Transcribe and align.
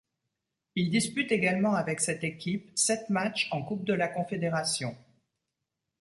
Il 0.73 0.89
dispute 0.89 1.31
également 1.31 1.75
avec 1.75 1.99
cette 1.99 2.23
équipe 2.23 2.71
sept 2.75 3.11
matchs 3.11 3.47
en 3.51 3.61
Coupe 3.61 3.85
de 3.85 3.93
la 3.93 4.07
confédération. 4.07 4.97